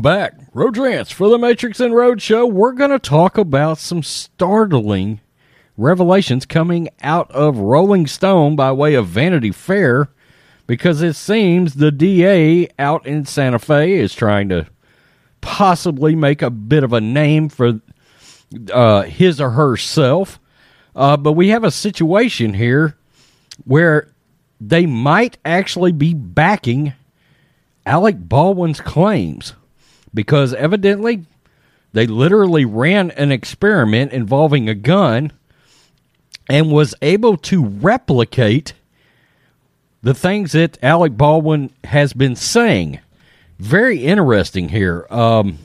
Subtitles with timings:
[0.00, 0.48] Welcome back.
[0.54, 2.46] Road Rants for the Matrix and Road Show.
[2.46, 5.20] We're going to talk about some startling
[5.76, 10.08] revelations coming out of Rolling Stone by way of Vanity Fair
[10.66, 14.66] because it seems the DA out in Santa Fe is trying to
[15.42, 17.82] possibly make a bit of a name for
[18.72, 20.40] uh, his or herself.
[20.96, 22.96] Uh, but we have a situation here
[23.64, 24.10] where
[24.58, 26.94] they might actually be backing
[27.84, 29.52] Alec Baldwin's claims
[30.12, 31.24] because evidently
[31.92, 35.32] they literally ran an experiment involving a gun
[36.48, 38.72] and was able to replicate
[40.02, 43.00] the things that Alec Baldwin has been saying.
[43.58, 45.06] Very interesting here.
[45.10, 45.58] Um,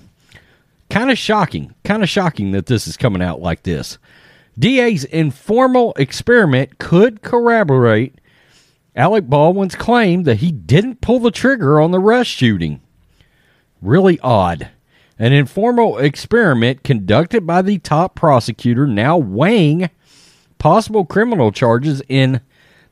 [0.90, 1.74] kind of shocking.
[1.84, 3.98] Kind of shocking that this is coming out like this.
[4.58, 8.16] DA's informal experiment could corroborate
[8.96, 12.82] Alec Baldwin's claim that he didn't pull the trigger on the Rust shooting.
[13.86, 14.72] Really odd.
[15.20, 19.92] An informal experiment conducted by the top prosecutor now weighing
[20.58, 22.42] possible criminal charges in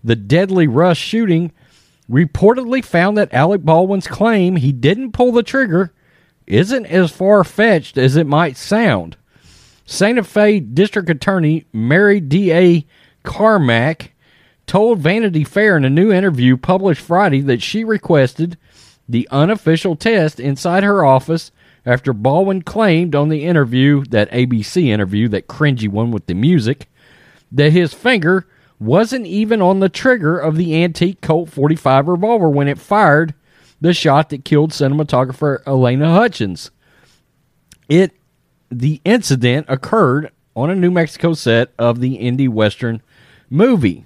[0.03, 1.51] the deadly Rust shooting
[2.07, 5.91] reportedly found that Alec Baldwin's claim he didn't pull the trigger
[6.45, 9.17] isn't as far fetched as it might sound.
[9.87, 12.85] Santa Fe District Attorney Mary D.A.
[13.23, 14.11] Carmack
[14.67, 18.59] told Vanity Fair in a new interview published Friday that she requested
[19.07, 21.51] the unofficial test inside her office
[21.85, 26.87] after Baldwin claimed on the interview, that ABC interview, that cringy one with the music,
[27.51, 28.47] that his finger
[28.79, 33.33] wasn't even on the trigger of the antique Colt 45 revolver when it fired
[33.81, 36.71] the shot that killed cinematographer Halyna Hutchins.
[37.89, 38.13] It
[38.71, 43.01] the incident occurred on a New Mexico set of the indie western
[43.49, 44.05] movie.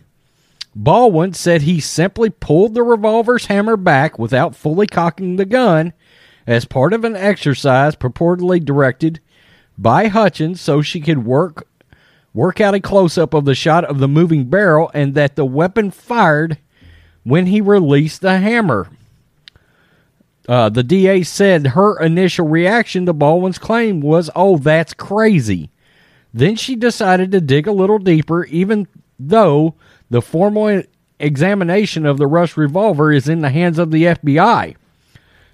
[0.80, 5.92] Baldwin said he simply pulled the revolver's hammer back without fully cocking the gun
[6.46, 9.20] as part of an exercise purportedly directed
[9.76, 11.68] by Hutchins so she could work
[12.32, 15.46] work out a close up of the shot of the moving barrel and that the
[15.46, 16.60] weapon fired
[17.24, 18.88] when he released the hammer.
[20.48, 25.72] Uh, the DA said her initial reaction to Baldwin's claim was, oh, that's crazy.
[26.32, 28.88] Then she decided to dig a little deeper, even
[29.20, 29.74] though
[30.10, 30.84] the formal
[31.20, 34.76] examination of the Rust revolver is in the hands of the FBI.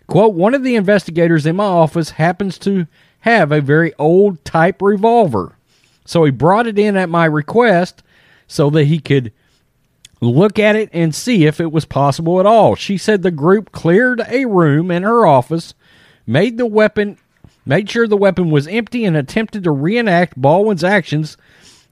[0.08, 2.88] Quote, one of the investigators in my office happens to
[3.22, 5.56] have a very old type revolver.
[6.06, 8.04] So he brought it in at my request
[8.48, 9.32] so that he could
[10.20, 12.76] look at it and see if it was possible at all.
[12.76, 15.74] She said the group cleared a room in her office,
[16.28, 17.18] made the weapon
[17.66, 21.38] made sure the weapon was empty and attempted to reenact Baldwin's actions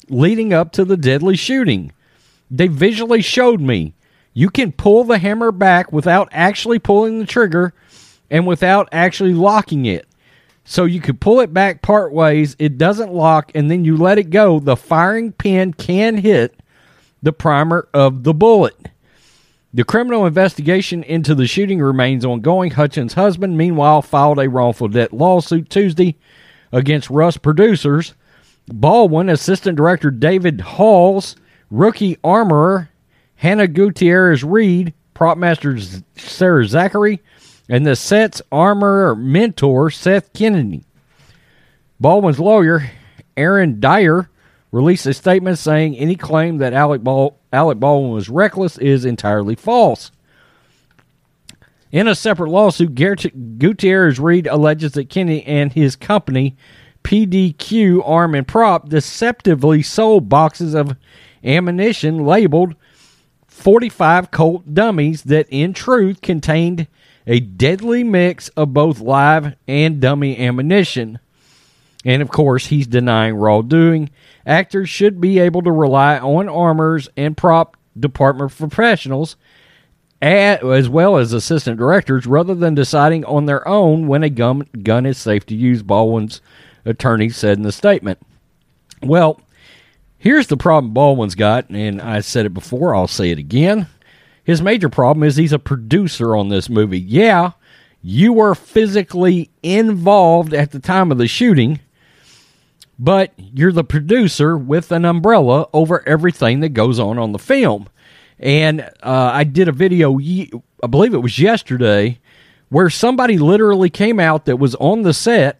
[0.10, 1.94] leading up to the deadly shooting.
[2.52, 3.96] They visually showed me
[4.34, 7.74] you can pull the hammer back without actually pulling the trigger
[8.30, 10.06] and without actually locking it.
[10.64, 14.20] So you could pull it back part ways, it doesn't lock, and then you let
[14.20, 14.60] it go.
[14.60, 16.60] The firing pin can hit
[17.24, 18.90] the primer of the bullet.
[19.74, 22.72] The criminal investigation into the shooting remains ongoing.
[22.72, 26.18] Hutchins' husband, meanwhile, filed a wrongful death lawsuit Tuesday
[26.74, 28.14] against Rust producers.
[28.68, 31.36] Baldwin, Assistant Director David Halls,
[31.72, 32.90] rookie armorer
[33.42, 35.80] Hannah Gutierrez Reed, prop master
[36.16, 37.20] Sarah Zachry,
[37.68, 40.84] and the set's armorer mentor Seth Kennedy.
[42.00, 42.92] Baldwin's lawyer,
[43.36, 44.30] Aaron Dyer,
[44.72, 49.56] released a statement saying any claim that Alec, Bal- Alec Baldwin was reckless is entirely
[49.56, 50.12] false.
[51.92, 56.56] In a separate lawsuit, Gutierrez Reed alleges that Kennedy and his company,
[57.04, 60.96] PDQ Arm and Prop, deceptively sold boxes of
[61.44, 62.76] ammunition labeled
[63.48, 66.88] 45 Colt dummies that in truth contained
[67.28, 71.20] a deadly mix of both live and dummy ammunition.
[72.04, 74.10] And of course, he's denying wrongdoing.
[74.46, 79.36] Actors should be able to rely on armors and prop department professionals
[80.22, 85.06] as well as assistant directors rather than deciding on their own when a gun, gun
[85.06, 86.42] is safe to use, Baldwin's
[86.86, 88.20] attorney said in the statement.
[89.02, 89.42] Well,
[90.22, 93.88] Here's the problem Baldwin's got, and I said it before, I'll say it again.
[94.44, 97.00] His major problem is he's a producer on this movie.
[97.00, 97.54] Yeah,
[98.04, 101.80] you were physically involved at the time of the shooting,
[103.00, 107.90] but you're the producer with an umbrella over everything that goes on on the film.
[108.38, 112.20] And uh, I did a video, I believe it was yesterday,
[112.70, 115.60] where somebody literally came out that was on the set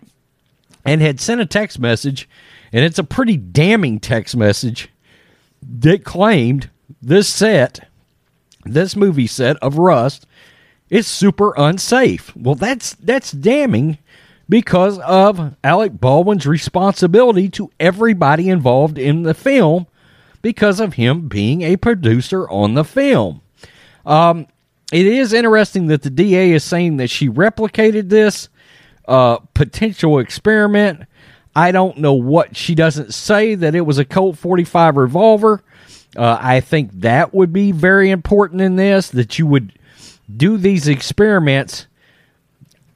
[0.86, 2.30] and had sent a text message
[2.74, 4.90] and it's a pretty damning text message
[5.62, 6.70] that claimed
[7.02, 7.88] this set,
[8.66, 10.26] this movie set of Rust,
[10.90, 12.36] is super unsafe.
[12.36, 13.98] Well, that's that's damning
[14.50, 19.88] because of Alec Baldwin's responsibility to everybody involved in the film
[20.42, 23.42] because of him being a producer on the film.
[24.06, 24.48] Um,
[24.92, 28.50] it is interesting that the DA is saying that she replicated this
[29.08, 31.04] uh, potential experiment.
[31.56, 35.62] I don't know what she doesn't say that it was a Colt 45 revolver.
[36.16, 39.78] Uh, I think that would be very important in this that you would
[40.36, 41.88] do these experiments.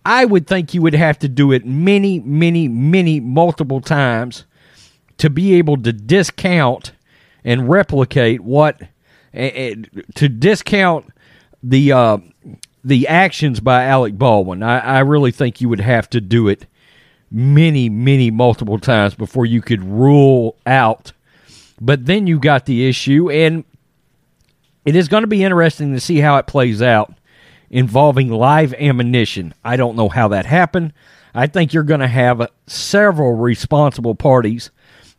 [0.06, 4.46] I would think you would have to do it many, many, many, multiple times
[5.18, 6.92] to be able to discount
[7.44, 8.82] and replicate what
[9.34, 11.12] to discount
[11.64, 12.18] the uh,
[12.84, 14.62] the actions by Alec Baldwin.
[14.62, 16.66] I, I really think you would have to do it
[17.36, 21.12] many, many, multiple times before you could rule out.
[21.82, 23.66] But then you got the issue, and
[24.86, 27.14] it is going to be interesting to see how it plays out
[27.70, 29.54] involving live ammunition.
[29.66, 30.94] I don't know how that happened.
[31.34, 34.72] I think you're going to have uh, several responsible parties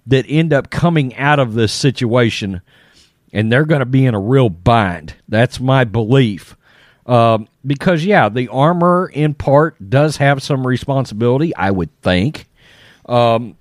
[0.06, 2.62] that end up coming out of this situation,
[3.30, 5.16] and they're going to be in a real bind.
[5.28, 6.56] That's my belief.
[7.06, 12.48] Um, because, yeah, the armor in part does have some responsibility, I would think.
[13.06, 13.56] Um,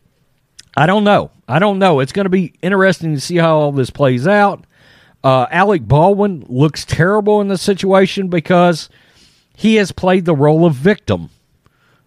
[0.76, 1.32] I don't know.
[1.48, 2.00] I don't know.
[2.00, 4.66] It's going to be interesting to see how all this plays out.
[5.24, 8.90] Uh, Alec Baldwin looks terrible in the situation because
[9.56, 11.30] he has played the role of victim.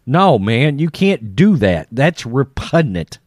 [0.07, 1.89] No, man, you can't do that.
[1.93, 3.19] That's repugnant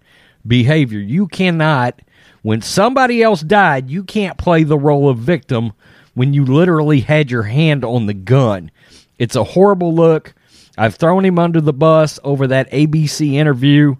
[0.45, 0.99] behavior.
[0.99, 2.01] You cannot,
[2.41, 5.73] when somebody else died, you can't play the role of victim
[6.13, 8.71] when you literally had your hand on the gun.
[9.17, 10.33] It's a horrible look.
[10.77, 13.95] I've thrown him under the bus over that ABC interview.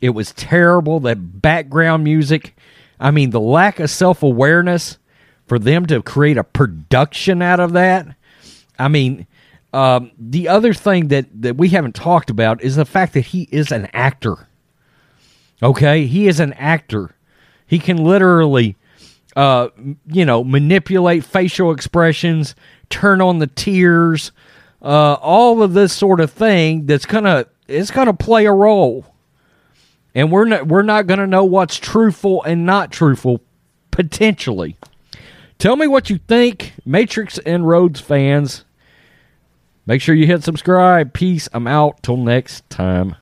[0.00, 1.00] It was terrible.
[1.00, 2.56] That background music.
[2.98, 4.98] I mean, the lack of self awareness
[5.46, 8.16] for them to create a production out of that.
[8.78, 9.26] I mean,
[9.72, 13.48] um, the other thing that, that we haven't talked about is the fact that he
[13.50, 14.48] is an actor.
[15.62, 16.06] Okay?
[16.06, 17.14] He is an actor.
[17.66, 18.76] He can literally
[19.36, 19.68] uh,
[20.06, 22.54] you know, manipulate facial expressions,
[22.90, 24.32] turn on the tears,
[24.82, 29.06] uh, all of this sort of thing that's gonna it's gonna play a role,
[30.14, 33.40] and we're not we're not gonna know what's truthful and not truthful
[33.90, 34.76] potentially.
[35.58, 38.64] Tell me what you think, Matrix and Rhodes fans.
[39.86, 41.12] Make sure you hit subscribe.
[41.12, 41.48] Peace.
[41.52, 42.02] I'm out.
[42.02, 43.16] Till next time.